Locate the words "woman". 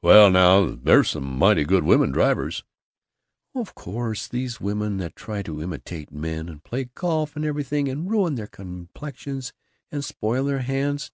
1.84-2.10